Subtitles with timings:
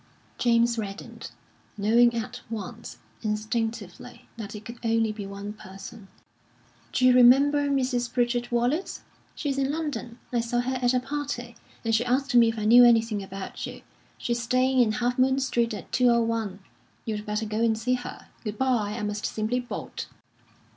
[0.39, 1.29] James reddened,
[1.77, 6.07] knowing at once, instinctively, that it could only be one person.
[6.91, 8.11] "D'you remember Mrs.
[8.11, 9.03] Pritchard Wallace?
[9.35, 10.17] She's in London.
[10.33, 13.67] I saw her at a party, and she asked me if I knew anything about
[13.67, 13.83] you.
[14.17, 16.61] She's staying in Half Moon Street, at 201.
[17.05, 18.27] You'd better go and see her.
[18.43, 18.95] Good bye!
[18.97, 20.07] I must simply bolt."